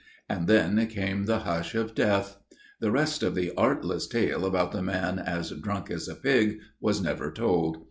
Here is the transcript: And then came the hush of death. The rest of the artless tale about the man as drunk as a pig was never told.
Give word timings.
And 0.27 0.47
then 0.47 0.87
came 0.87 1.25
the 1.25 1.41
hush 1.41 1.75
of 1.75 1.93
death. 1.93 2.39
The 2.79 2.89
rest 2.89 3.21
of 3.21 3.35
the 3.35 3.51
artless 3.55 4.07
tale 4.07 4.47
about 4.47 4.71
the 4.71 4.81
man 4.81 5.19
as 5.19 5.51
drunk 5.51 5.91
as 5.91 6.07
a 6.07 6.15
pig 6.15 6.57
was 6.79 6.99
never 7.03 7.29
told. 7.31 7.77